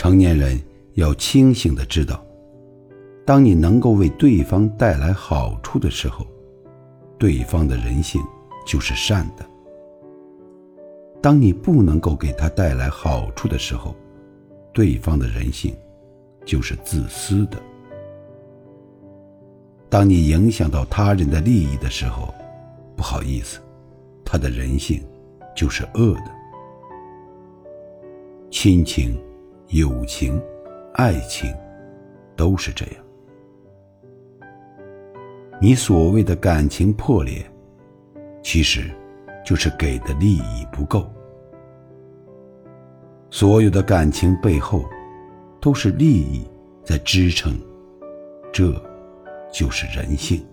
[0.00, 0.58] 成年人
[0.94, 2.24] 要清醒的知道，
[3.26, 6.26] 当你能够为对方带来好处的时候，
[7.18, 8.18] 对方的人性
[8.66, 9.44] 就是善的；
[11.20, 13.94] 当你不能够给他带来好处的时候，
[14.72, 15.76] 对方的人性
[16.46, 17.58] 就是自私的。
[19.90, 22.32] 当你影响到他人的利益的时候，
[22.96, 23.60] 不好意思，
[24.24, 25.02] 他的人性
[25.54, 26.30] 就是恶的。
[28.50, 29.14] 亲情、
[29.70, 30.42] 友情、
[30.94, 31.54] 爱情，
[32.34, 32.94] 都是这样。
[35.60, 37.48] 你所谓的感情破裂，
[38.42, 38.90] 其实
[39.44, 41.08] 就是给的利益不够。
[43.30, 44.84] 所有的感情背后，
[45.60, 46.44] 都是利益
[46.82, 47.56] 在支撑，
[48.52, 48.72] 这
[49.52, 50.44] 就是人性。